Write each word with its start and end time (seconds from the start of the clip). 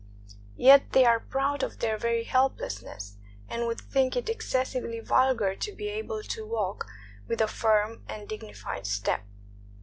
Yet 0.57 0.93
they 0.93 1.05
are 1.05 1.19
proud 1.19 1.61
of 1.61 1.77
their 1.77 1.95
very 1.95 2.23
helplessness, 2.23 3.17
and 3.47 3.67
would 3.67 3.79
think 3.79 4.15
it 4.15 4.29
excessively 4.29 4.99
vulgar 4.99 5.53
to 5.55 5.71
be 5.75 5.89
able 5.89 6.23
to 6.23 6.43
walk 6.43 6.87
with 7.27 7.39
a 7.39 7.47
firm 7.47 8.03
and 8.09 8.27
dignified 8.27 8.87
step. 8.87 9.21